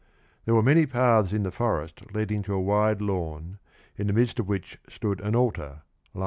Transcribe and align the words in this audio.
There 0.45 0.55
were 0.55 0.63
many 0.63 0.87
paths 0.87 1.31
in 1.31 1.43
the 1.43 1.51
forest 1.51 2.01
leading 2.11 2.41
to 2.41 2.55
a 2.55 2.59
wide 2.59 3.01
lawn, 3.03 3.59
in 3.95 4.07
the 4.07 4.13
midst 4.13 4.39
of 4.39 4.47
which 4.47 4.79
stood 4.89 5.21
an 5.21 5.35
altar 5.35 5.83
(90). 6.15 6.19